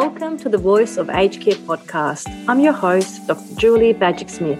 [0.00, 2.28] Welcome to the Voice of Aged Care podcast.
[2.50, 3.54] I'm your host, Dr.
[3.56, 4.58] Julie Badgick Smith,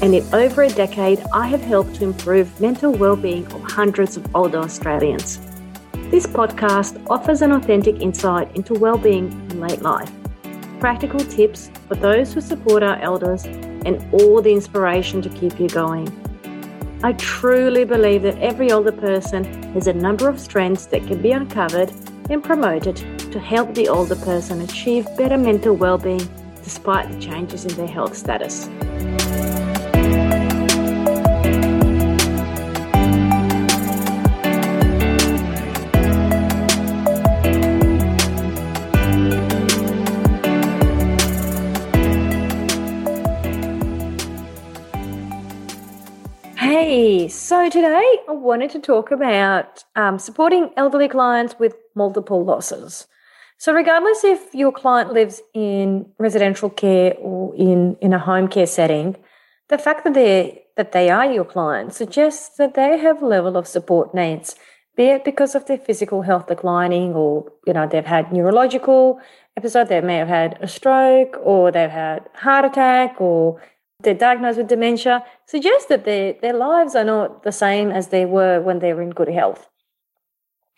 [0.00, 4.24] and in over a decade, I have helped to improve mental well-being of hundreds of
[4.34, 5.38] older Australians.
[6.10, 10.10] This podcast offers an authentic insight into well-being in late life,
[10.80, 15.68] practical tips for those who support our elders, and all the inspiration to keep you
[15.68, 16.08] going.
[17.02, 21.32] I truly believe that every older person has a number of strengths that can be
[21.32, 21.92] uncovered
[22.30, 26.24] and promoted to help the older person achieve better mental well-being
[26.62, 28.68] despite the changes in their health status.
[46.56, 47.88] Hey, so today
[48.28, 53.08] I wanted to talk about um, supporting elderly clients with multiple losses.
[53.58, 58.66] So, regardless if your client lives in residential care or in, in a home care
[58.66, 59.16] setting,
[59.68, 63.56] the fact that they that they are your client suggests that they have a level
[63.56, 64.56] of support needs,
[64.96, 69.20] be it because of their physical health declining, or you know they've had neurological
[69.56, 73.60] episode, they may have had a stroke, or they've had heart attack, or
[74.00, 78.24] they're diagnosed with dementia, suggests that their, their lives are not the same as they
[78.24, 79.68] were when they were in good health.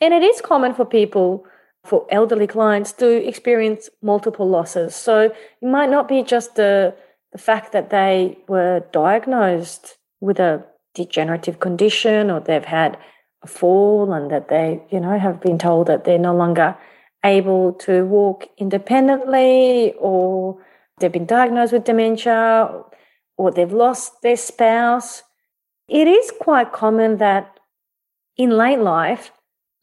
[0.00, 1.44] And it is common for people,
[1.86, 4.94] for elderly clients, to experience multiple losses.
[4.94, 6.94] So it might not be just the,
[7.32, 12.98] the fact that they were diagnosed with a degenerative condition or they've had
[13.42, 16.76] a fall and that they, you know, have been told that they're no longer
[17.24, 20.58] able to walk independently or
[20.98, 22.82] they've been diagnosed with dementia
[23.36, 25.22] or they've lost their spouse.
[25.88, 27.58] It is quite common that
[28.36, 29.30] in late life,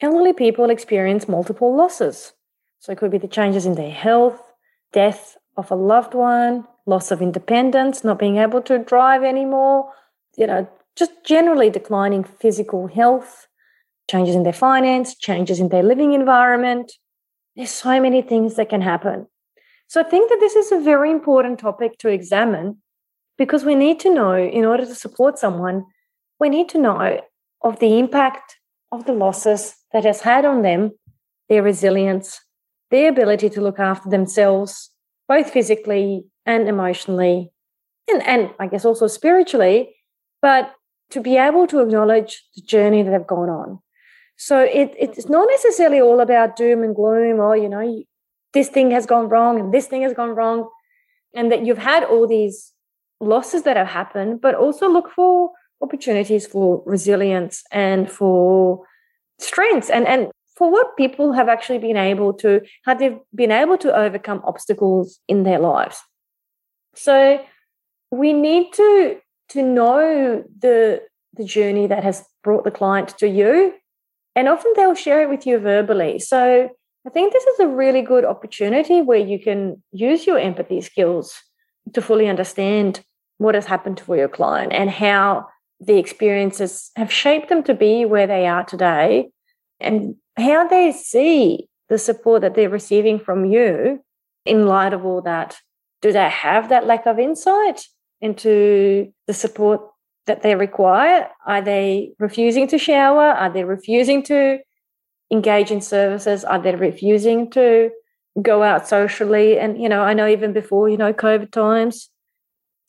[0.04, 2.34] elderly people experience multiple losses.
[2.80, 4.42] So it could be the changes in their health,
[4.92, 9.92] death of a loved one, loss of independence, not being able to drive anymore,
[10.38, 13.48] you know, just generally declining physical health,
[14.10, 16.92] changes in their finance, changes in their living environment.
[17.56, 19.28] There's so many things that can happen.
[19.88, 22.82] So I think that this is a very important topic to examine
[23.38, 25.86] because we need to know, in order to support someone,
[26.40, 27.22] we need to know
[27.62, 28.58] of the impact
[28.92, 30.92] of the losses that has had on them,
[31.50, 32.42] their resilience,
[32.92, 34.90] their ability to look after themselves,
[35.28, 37.52] both physically and emotionally,
[38.10, 39.96] and, and I guess also spiritually,
[40.42, 40.74] but
[41.12, 43.80] to be able to acknowledge the journey that they've gone on.
[44.36, 48.04] So it, it's not necessarily all about doom and gloom, or, you know,
[48.54, 50.70] this thing has gone wrong and this thing has gone wrong,
[51.36, 52.74] and that you've had all these
[53.20, 58.86] losses that have happened, but also look for opportunities for resilience and for
[59.44, 63.78] strengths and, and for what people have actually been able to, how they've been able
[63.80, 65.98] to overcome obstacles in their lives.
[66.96, 67.44] So
[68.12, 69.18] we need to
[69.50, 71.02] to know the
[71.34, 73.74] the journey that has brought the client to you.
[74.36, 76.20] And often they'll share it with you verbally.
[76.20, 76.70] So
[77.06, 81.36] I think this is a really good opportunity where you can use your empathy skills
[81.94, 83.02] to fully understand
[83.38, 85.48] what has happened for your client and how
[85.86, 89.30] the experiences have shaped them to be where they are today
[89.80, 94.04] and how they see the support that they're receiving from you
[94.46, 95.58] in light of all that.
[96.02, 97.86] Do they have that lack of insight
[98.22, 99.82] into the support
[100.26, 101.30] that they require?
[101.46, 103.26] Are they refusing to shower?
[103.26, 104.60] Are they refusing to
[105.32, 106.44] engage in services?
[106.46, 107.92] Are they refusing to
[108.42, 109.60] go out socially?
[109.60, 112.10] And, you know, I know even before, you know, COVID times,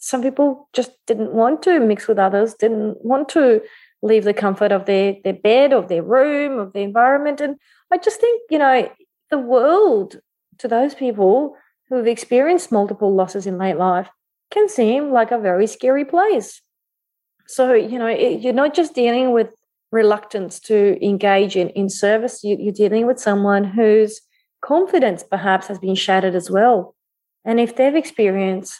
[0.05, 3.63] some people just didn't want to mix with others, didn't want to
[4.03, 7.41] leave the comfort of their, their bed, of their room, of the environment.
[7.41, 7.57] And
[7.91, 8.93] I just think, you know,
[9.31, 10.21] the world
[10.59, 11.57] to those people
[11.89, 14.11] who have experienced multiple losses in late life
[14.51, 16.61] can seem like a very scary place.
[17.47, 19.55] So, you know, it, you're not just dealing with
[19.91, 24.21] reluctance to engage in, in service, you, you're dealing with someone whose
[24.61, 26.95] confidence perhaps has been shattered as well.
[27.43, 28.79] And if they've experienced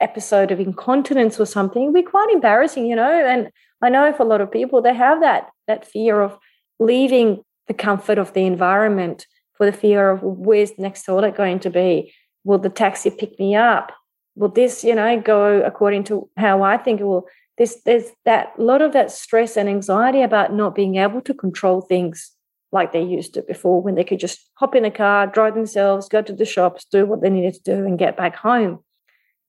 [0.00, 3.10] episode of incontinence or something be quite embarrassing, you know.
[3.10, 3.50] And
[3.82, 6.36] I know for a lot of people, they have that that fear of
[6.78, 11.58] leaving the comfort of the environment for the fear of where's the next toilet going
[11.60, 12.12] to be?
[12.44, 13.92] Will the taxi pick me up?
[14.34, 17.26] Will this, you know, go according to how I think it will?
[17.56, 21.34] There's there's that a lot of that stress and anxiety about not being able to
[21.34, 22.32] control things
[22.70, 26.08] like they used to before when they could just hop in a car, drive themselves,
[26.08, 28.80] go to the shops, do what they needed to do, and get back home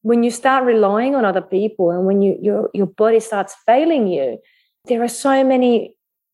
[0.08, 4.08] when you start relying on other people and when you your your body starts failing
[4.08, 4.38] you
[4.86, 5.74] there are so many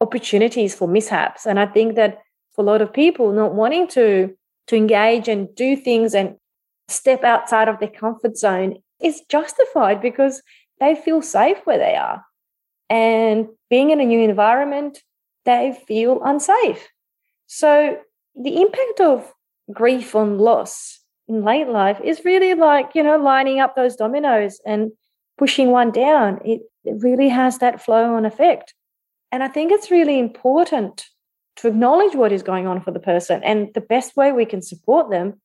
[0.05, 2.19] opportunities for mishaps and i think that
[2.53, 4.07] for a lot of people not wanting to
[4.67, 6.35] to engage and do things and
[6.87, 10.41] step outside of their comfort zone is justified because
[10.79, 12.23] they feel safe where they are.
[12.89, 14.99] And being in a new environment,
[15.45, 16.89] they feel unsafe.
[17.47, 17.97] So
[18.35, 19.31] the impact of
[19.71, 20.99] grief on loss
[21.33, 24.91] in late life is really like, you know, lining up those dominoes and
[25.37, 26.39] pushing one down.
[26.45, 28.73] It, it really has that flow on effect.
[29.31, 31.05] And I think it's really important
[31.57, 33.43] to acknowledge what is going on for the person.
[33.43, 35.41] And the best way we can support them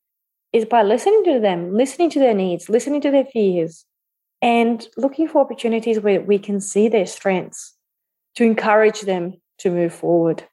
[0.53, 3.85] is by listening to them, listening to their needs, listening to their fears,
[4.41, 7.75] and looking for opportunities where we can see their strengths
[8.35, 10.43] to encourage them to move forward.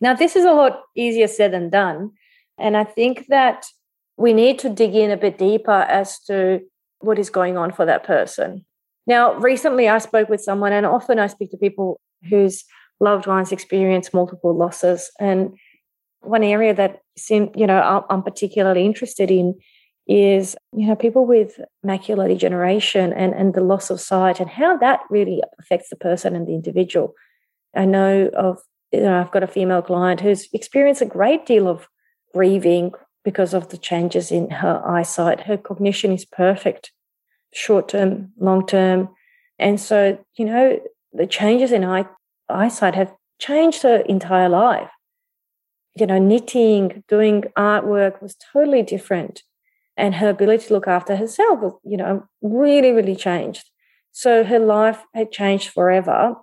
[0.00, 2.12] Now, this is a lot easier said than done.
[2.58, 3.66] And I think that
[4.16, 6.60] we need to dig in a bit deeper as to
[7.00, 8.64] what is going on for that person.
[9.06, 12.64] Now, recently I spoke with someone, and often I speak to people whose
[13.00, 15.10] loved ones experience multiple losses.
[15.20, 15.56] And
[16.20, 19.58] one area that seem, you know I'm particularly interested in
[20.06, 24.76] is you know people with macular degeneration and and the loss of sight and how
[24.76, 27.14] that really affects the person and the individual.
[27.74, 28.58] I know of
[28.92, 31.88] you know I've got a female client who's experienced a great deal of
[32.32, 32.92] grieving
[33.24, 35.42] because of the changes in her eyesight.
[35.42, 36.92] Her cognition is perfect,
[37.52, 39.08] short term, long term,
[39.58, 40.80] and so you know
[41.12, 42.06] the changes in eye,
[42.48, 44.90] eyesight have changed her entire life
[45.94, 49.42] you know, knitting, doing artwork was totally different.
[49.96, 53.70] And her ability to look after herself was, you know, really, really changed.
[54.10, 56.34] So her life had changed forever.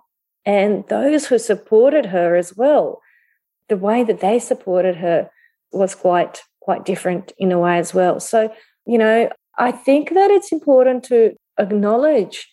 [0.46, 3.02] And those who supported her as well,
[3.68, 5.30] the way that they supported her
[5.70, 8.20] was quite, quite different in a way as well.
[8.20, 8.52] So,
[8.86, 9.28] you know,
[9.58, 12.48] I think that it's important to acknowledge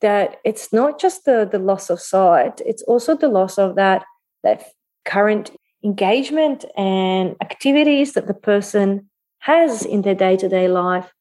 [0.00, 4.04] that it's not just the, the loss of sight, it's also the loss of that,
[4.44, 4.64] that
[5.04, 5.50] current
[5.84, 9.08] engagement and activities that the person
[9.40, 11.12] has in their day to day life,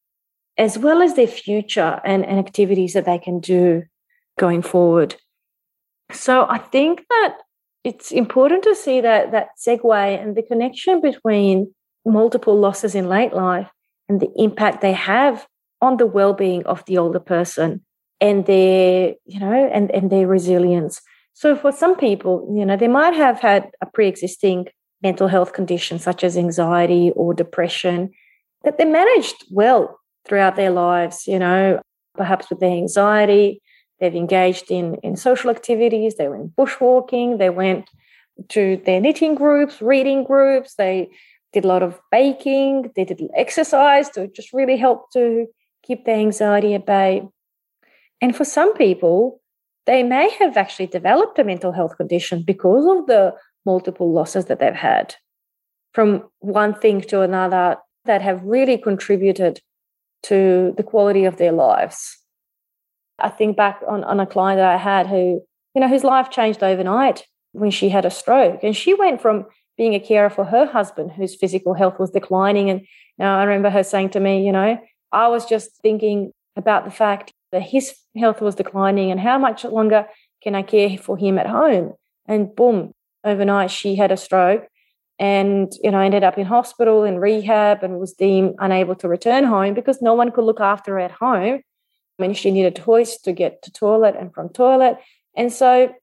[0.58, 3.84] as well as their future and, and activities that they can do
[4.38, 5.16] going forward.
[6.12, 7.38] So I think that
[7.84, 11.74] it's important to see that that segue and the connection between
[12.08, 13.70] multiple losses in late life
[14.10, 15.46] and the impact they have
[15.82, 17.84] on the well-being of the older person
[18.20, 21.02] and their you know and, and their resilience.
[21.34, 24.70] So for some people, you know, they might have had a pre-existing
[25.04, 28.10] mental health condition such as anxiety or depression
[28.64, 31.80] that they managed well throughout their lives, you know,
[32.16, 33.62] perhaps with their anxiety,
[34.00, 37.88] they've engaged in, in social activities, they went bushwalking, they went
[38.50, 41.10] to their knitting groups, reading groups, they
[41.58, 45.48] did a lot of baking, they did exercise to just really help to
[45.84, 47.28] keep their anxiety at bay.
[48.22, 49.42] And for some people,
[49.88, 53.34] they may have actually developed a mental health condition because of the
[53.66, 55.16] multiple losses that they've had
[55.94, 59.60] from one thing to another that have really contributed
[60.24, 62.20] to the quality of their lives.
[63.18, 65.42] I think back on, on a client that I had who,
[65.74, 68.60] you know, whose life changed overnight when she had a stroke.
[68.64, 69.46] And she went from
[69.78, 72.70] being a carer for her husband, whose physical health was declining.
[72.70, 72.88] And you
[73.20, 74.80] know, I remember her saying to me, you know,
[75.12, 79.64] I was just thinking about the fact that his health was declining and how much
[79.64, 80.08] longer
[80.44, 81.94] can I care for him at home?
[82.26, 82.94] And boom,
[83.24, 84.68] overnight she had a stroke
[85.20, 89.44] and you know ended up in hospital in rehab and was deemed unable to return
[89.44, 91.62] home because no one could look after her at home
[92.20, 94.98] I mean, she needed hoist to get to toilet and from toilet
[95.36, 95.94] and so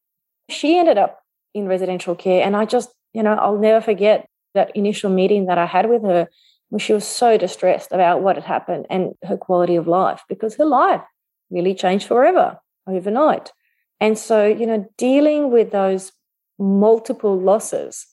[0.48, 1.20] she ended up
[1.54, 5.58] in residential care and i just you know i'll never forget that initial meeting that
[5.58, 6.28] i had with her
[6.68, 10.56] when she was so distressed about what had happened and her quality of life because
[10.56, 11.02] her life
[11.50, 13.52] really changed forever overnight.
[14.00, 16.12] And so, you know, dealing with those
[16.58, 18.06] multiple losses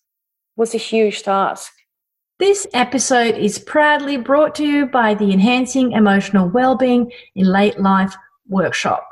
[0.56, 1.72] was a huge task.
[2.40, 8.16] This episode is proudly brought to you by the Enhancing Emotional Wellbeing in Late Life
[8.48, 9.11] workshop.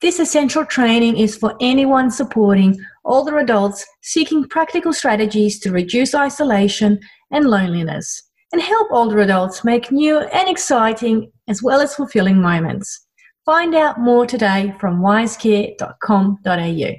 [0.00, 7.00] This essential training is for anyone supporting older adults seeking practical strategies to reduce isolation
[7.32, 13.06] and loneliness and help older adults make new and exciting as well as fulfilling moments.
[13.44, 16.94] Find out more today from wisecare.com.au.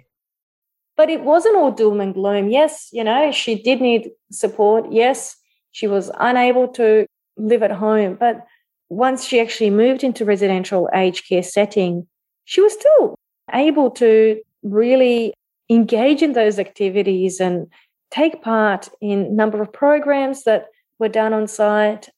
[0.97, 2.49] But it wasn't all doom and gloom.
[2.49, 4.91] Yes, you know, she did need support.
[4.91, 5.37] Yes,
[5.71, 7.05] she was unable to
[7.37, 8.17] live at home.
[8.19, 8.45] But
[8.89, 12.08] once she actually moved into residential aged care setting,
[12.49, 13.15] she was still
[13.53, 15.35] able to really
[15.69, 17.67] engage in those activities and
[18.09, 20.65] take part in a number of programs that
[20.97, 22.09] were done on site.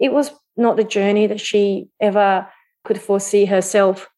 [0.00, 2.48] It was not the journey that she ever
[2.84, 4.08] could foresee herself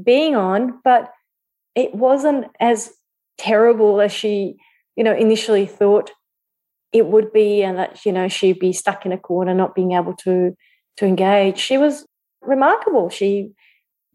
[0.00, 1.10] being on, but
[1.74, 2.92] it wasn't as
[3.36, 4.54] terrible as she,
[4.94, 6.12] you know, initially thought
[6.92, 9.90] it would be and that you know she'd be stuck in a corner not being
[9.90, 10.54] able to
[10.96, 12.06] to engage she was
[12.40, 13.50] remarkable she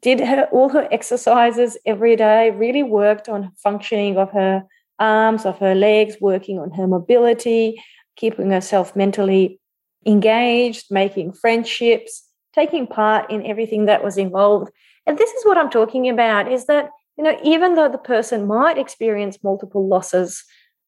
[0.02, 4.64] did her all her exercises every day really worked on functioning of her
[5.00, 7.82] arms of her legs working on her mobility
[8.16, 9.60] keeping herself mentally
[10.06, 14.72] engaged making friendships taking part in everything that was involved.
[15.08, 18.48] And this is what i'm talking about is that you know even though the person
[18.48, 20.44] might experience multiple losses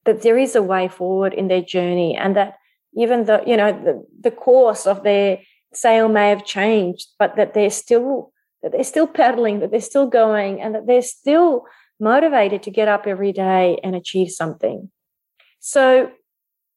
[0.06, 2.56] that there is a way forward in their journey and that
[2.96, 5.40] even though you know the, the course of their
[5.74, 8.32] sail may have changed but that they're still
[8.64, 11.66] that they're still pedaling that they're still going and that they're still
[12.00, 14.90] motivated to get up every day and achieve something
[15.60, 16.12] so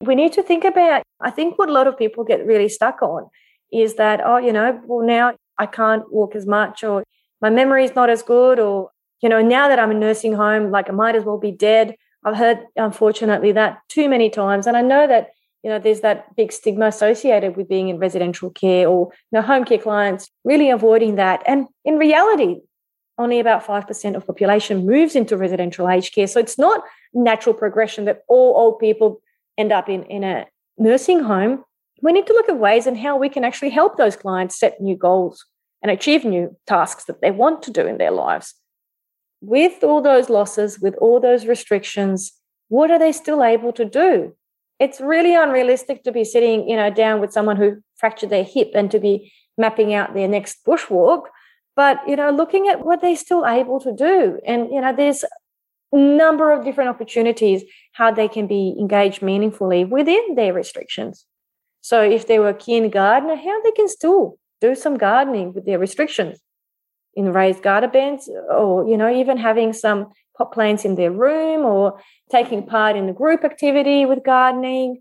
[0.03, 3.01] we need to think about i think what a lot of people get really stuck
[3.03, 3.29] on
[3.73, 7.03] is that oh you know well now i can't walk as much or
[7.41, 8.91] my memory is not as good or
[9.23, 11.97] you know now that i'm in nursing home like i might as well be dead
[12.27, 14.67] I've heard, unfortunately, that too many times.
[14.67, 15.29] And I know that,
[15.63, 19.43] you know, there's that big stigma associated with being in residential care or, you know,
[19.43, 21.43] home care clients, really avoiding that.
[21.47, 22.61] And in reality,
[23.19, 26.27] only about 5% of population moves into residential aged care.
[26.27, 26.83] So it's not
[27.15, 29.21] natural progression that all old people
[29.57, 30.47] end up in, in a
[30.79, 31.65] nursing home.
[32.03, 34.81] We need to look at ways and how we can actually help those clients set
[34.81, 35.45] new goals
[35.83, 38.55] and achieve new tasks that they want to do in their lives
[39.41, 42.33] with all those losses, with all those restrictions,
[42.69, 44.35] what are they still able to do?
[44.79, 48.73] It's really unrealistic to be sitting, you know, down with someone who fractured their hip
[48.75, 51.23] and to be mapping out their next bushwalk.
[51.75, 55.25] But you know, looking at what they're still able to do, and you know, there's
[55.93, 61.27] a number of different opportunities how they can be engaged meaningfully within their restrictions.
[61.81, 65.79] So if they were a kindergartner, how they can still do some gardening with their
[65.79, 66.39] restrictions
[67.15, 71.65] in raised garden beds or you know even having some pot plants in their room
[71.65, 72.01] or
[72.31, 75.01] taking part in a group activity with gardening.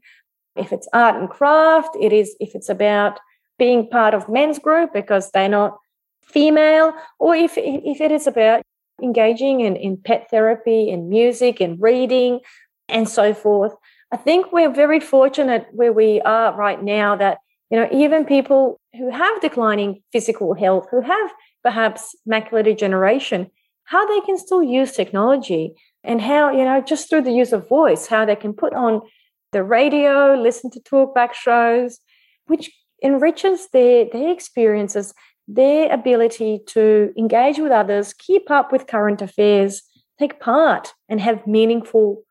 [0.55, 3.19] If it's art and craft it is if it's about
[3.57, 5.77] being part of men's group because they're not
[6.23, 8.61] female or if if it is about
[9.01, 12.39] engaging in, in pet therapy and music and reading
[12.87, 13.73] and so forth.
[14.11, 17.39] I think we're very fortunate where we are right now that
[17.69, 21.31] you know even people who have declining physical health who have
[21.63, 23.49] perhaps macular degeneration,
[23.85, 25.73] how they can still use technology
[26.03, 29.01] and how, you know, just through the use of voice, how they can put on
[29.51, 31.99] the radio, listen to talkback shows,
[32.47, 32.71] which
[33.03, 35.13] enriches their, their experiences,
[35.47, 39.81] their ability to engage with others, keep up with current affairs,
[40.19, 42.23] take part, and have meaningful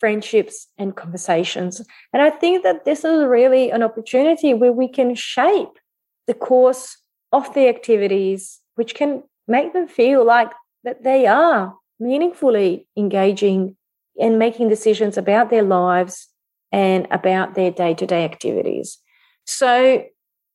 [0.00, 1.80] friendships and conversations.
[2.12, 5.78] And I think that this is really an opportunity where we can shape
[6.26, 6.98] the course
[7.30, 10.50] of the activities which can make them feel like
[10.84, 13.76] that they are meaningfully engaging
[14.20, 16.28] and making decisions about their lives
[16.70, 18.98] and about their day-to-day activities.
[19.44, 20.04] So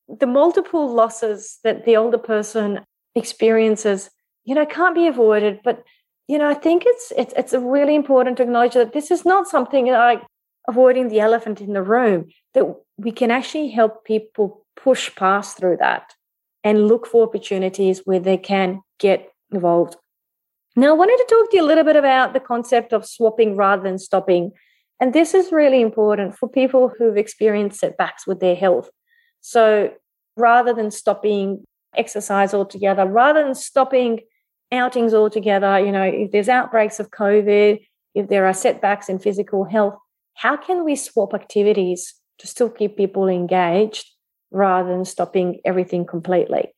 [0.07, 2.81] the multiple losses that the older person
[3.15, 4.10] experiences,
[4.46, 5.62] you know, can't be avoided.
[5.63, 5.84] But
[6.27, 9.48] you know, I think it's it's it's really important to acknowledge that this is not
[9.48, 10.22] something like
[10.67, 12.27] avoiding the elephant in the room.
[12.53, 12.65] That
[12.98, 16.13] we can actually help people push past through that
[16.63, 19.96] and look for opportunities where they can get involved.
[20.77, 23.57] Now, I wanted to talk to you a little bit about the concept of swapping
[23.57, 24.51] rather than stopping.
[25.01, 28.89] And this is really important for people who've experienced setbacks with their health.
[29.41, 29.91] So,
[30.38, 31.65] rather than stopping
[31.96, 34.22] exercise altogether, rather than stopping
[34.72, 37.79] outings altogether, you know, if there's outbreaks of COVID,
[38.15, 39.96] if there are setbacks in physical health,
[40.36, 44.05] how can we swap activities to still keep people engaged
[44.51, 46.74] rather than stopping everything completely.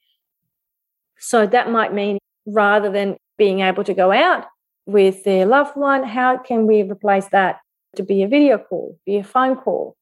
[1.20, 4.46] So that might mean rather than being able to go out
[4.86, 7.60] with their loved one, how can we replace that
[7.96, 9.96] to be a video call, be a phone call?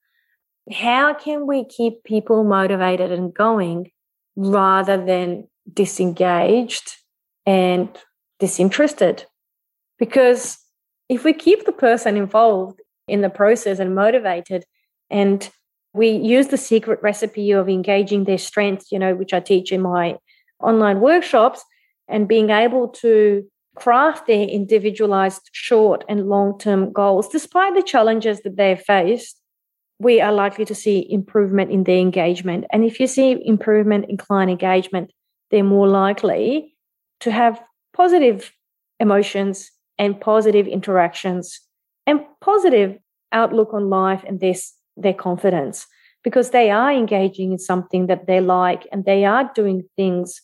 [0.72, 3.92] How can we keep people motivated and going
[4.36, 6.92] rather than disengaged
[7.46, 7.88] and
[8.40, 9.26] disinterested?
[9.98, 10.58] Because
[11.08, 14.66] if we keep the person involved in the process and motivated
[15.10, 15.50] and
[15.94, 19.82] we use the secret recipe of engaging their strengths, you know, which I teach in
[19.82, 20.18] my
[20.60, 21.64] online workshops,
[22.08, 23.46] and being able to
[23.76, 29.40] craft their individualized short and long term goals, despite the challenges that they've faced,
[30.00, 32.66] we are likely to see improvement in their engagement.
[32.72, 35.12] And if you see improvement in client engagement,
[35.50, 36.76] they're more likely
[37.22, 37.62] to have
[37.94, 38.52] positive
[39.00, 41.60] emotions and positive interactions
[42.06, 42.98] and positive
[43.32, 45.86] outlook on life and this their confidence
[46.24, 50.42] because they are engaging in something that they like and they are doing things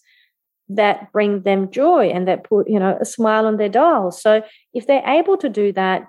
[0.70, 4.42] that bring them joy and that put you know a smile on their dial so
[4.74, 6.08] if they're able to do that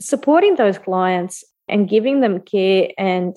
[0.00, 3.36] supporting those clients and giving them care and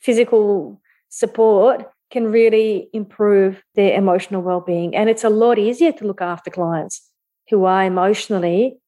[0.00, 4.94] physical support can really improve their emotional well-being.
[4.94, 7.08] And it's a lot easier to look after clients
[7.48, 8.78] who are emotionally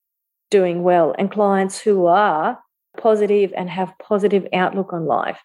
[0.50, 2.58] doing well and clients who are
[2.98, 5.40] positive and have positive outlook on life.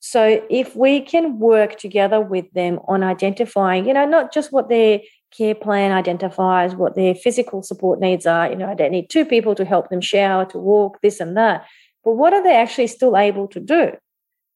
[0.00, 4.68] So if we can work together with them on identifying you know not just what
[4.68, 5.00] their
[5.36, 8.48] care plan identifies what their physical support needs are.
[8.50, 11.66] You know they need two people to help them shower to walk this and that.
[12.04, 13.92] But what are they actually still able to do?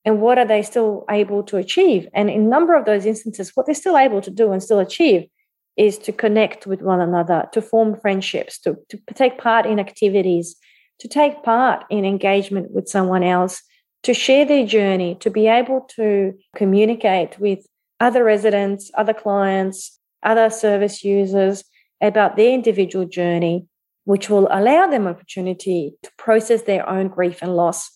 [0.05, 2.09] And what are they still able to achieve?
[2.15, 4.79] And in a number of those instances what they're still able to do and still
[4.79, 5.29] achieve
[5.77, 10.57] is to connect with one another to form friendships to, to take part in activities
[10.99, 13.63] to take part in engagement with someone else
[14.03, 17.67] to share their journey to be able to communicate with
[18.01, 21.65] other residents other clients other service users
[22.01, 23.67] about their individual journey
[24.07, 27.91] which will allow them opportunity to process their own grief and loss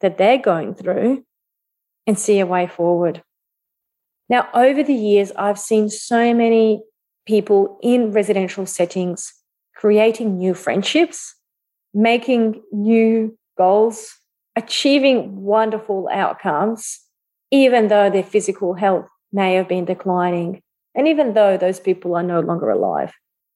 [0.00, 1.24] that they're going through
[2.04, 3.22] and see a way forward.
[4.28, 6.82] Now, over the years, I've seen so many
[7.26, 9.32] people in residential settings
[9.76, 11.36] creating new friendships,
[11.94, 14.12] making new goals,
[14.56, 16.98] achieving wonderful outcomes,
[17.52, 20.60] even though their physical health may have been declining,
[20.94, 23.12] and even though those people are no longer alive.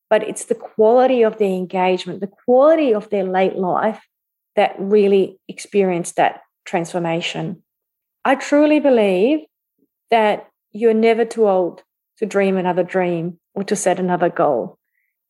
[0.08, 4.00] But it's the quality of their engagement, the quality of their late life
[4.54, 7.62] that really experienced that transformation.
[8.24, 9.40] I truly believe
[10.10, 11.82] that you're never too old
[12.18, 14.78] to dream another dream or to set another goal.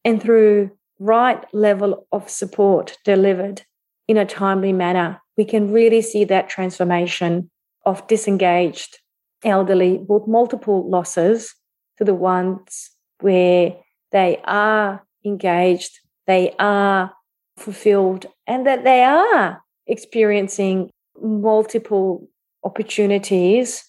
[0.04, 3.62] And through right level of support delivered
[4.08, 7.50] in a timely manner, we can really see that transformation
[7.84, 9.00] of disengaged
[9.44, 11.54] elderly with multiple losses
[11.98, 13.76] to the ones where
[14.12, 17.12] they are engaged, they are
[17.56, 22.28] fulfilled, and that they are experiencing multiple
[22.64, 23.84] opportunities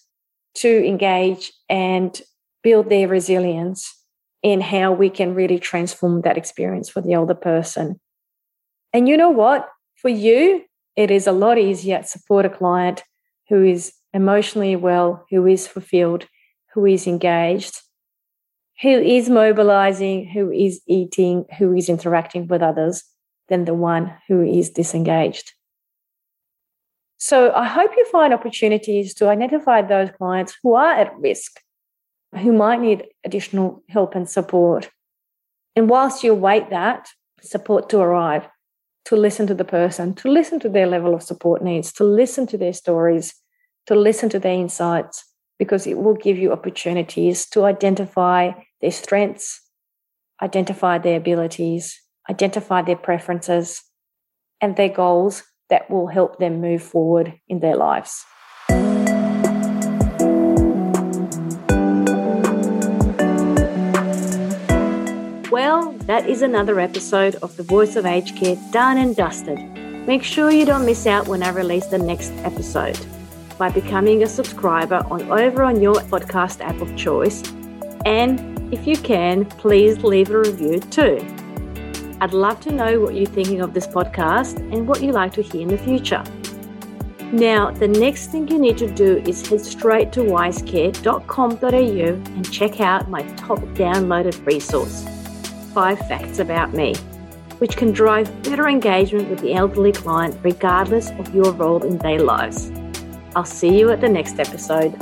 [0.54, 2.22] to engage and
[2.62, 3.94] build their resilience
[4.42, 8.00] in how we can really transform that experience for the older person.
[8.92, 9.68] And you know what?
[9.96, 10.64] For you,
[10.96, 13.02] it is a lot easier to support a client
[13.48, 16.26] who is emotionally well, who is fulfilled,
[16.74, 17.80] who is engaged,
[18.80, 23.04] who is mobilizing, who is eating, who is interacting with others,
[23.48, 25.52] than the one who is disengaged.
[27.16, 31.60] So I hope you find opportunities to identify those clients who are at risk,
[32.38, 34.90] who might need additional help and support.
[35.74, 37.08] And whilst you await that
[37.40, 38.48] support to arrive,
[39.06, 42.46] to listen to the person, to listen to their level of support needs, to listen
[42.48, 43.34] to their stories,
[43.86, 45.24] to listen to their insights,
[45.58, 49.60] because it will give you opportunities to identify their strengths,
[50.40, 53.82] identify their abilities, identify their preferences
[54.60, 58.24] and their goals that will help them move forward in their lives.
[65.50, 69.58] Well, that is another episode of The Voice of Aged Care done and dusted.
[70.06, 72.98] Make sure you don't miss out when I release the next episode
[73.58, 77.42] by becoming a subscriber on over on your podcast app of choice.
[78.06, 81.18] And if you can, please leave a review too.
[82.20, 85.42] I'd love to know what you're thinking of this podcast and what you'd like to
[85.42, 86.22] hear in the future.
[87.32, 92.80] Now, the next thing you need to do is head straight to wisecare.com.au and check
[92.80, 95.06] out my top downloaded resource,
[95.74, 96.94] Five Facts About Me,
[97.58, 102.20] which can drive better engagement with the elderly client regardless of your role in their
[102.20, 102.72] lives.
[103.36, 104.96] I'll see you at the next episode.